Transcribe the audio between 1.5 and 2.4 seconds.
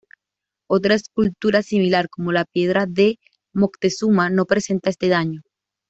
similar como